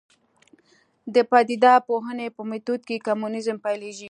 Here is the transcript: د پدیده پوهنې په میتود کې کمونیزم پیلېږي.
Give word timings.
د 1.15 1.17
پدیده 1.31 1.73
پوهنې 1.87 2.27
په 2.35 2.41
میتود 2.49 2.81
کې 2.87 3.03
کمونیزم 3.07 3.57
پیلېږي. 3.65 3.99